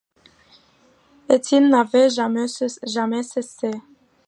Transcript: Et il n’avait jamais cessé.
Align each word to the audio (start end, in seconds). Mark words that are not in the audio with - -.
Et 1.29 1.39
il 1.51 1.69
n’avait 1.69 2.09
jamais 2.09 2.47
cessé. 3.21 3.69